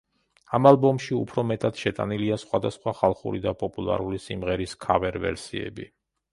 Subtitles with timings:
[0.57, 5.91] ამ ალბომში უფრო მეტად შეტანილია სხვადასხვა ხალხური და პოპულარული სიმღერის ქავერ-ვერსიები.